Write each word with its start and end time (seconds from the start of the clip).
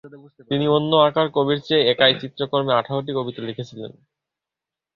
তিনি 0.49 0.65
অন্য 0.77 0.91
আঁকার 1.07 1.27
কবির 1.35 1.59
চেয়ে 1.67 1.87
একাই 1.91 2.13
চিত্রকর্মে 2.21 2.73
আঠারোটি 2.73 3.11
কবিতা 3.17 3.41
লিখেছিলেন। 3.47 3.91